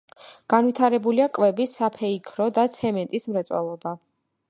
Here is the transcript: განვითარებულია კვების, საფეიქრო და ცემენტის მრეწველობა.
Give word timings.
განვითარებულია 0.53 1.27
კვების, 1.35 1.77
საფეიქრო 1.83 2.51
და 2.59 2.67
ცემენტის 2.79 3.33
მრეწველობა. 3.35 3.99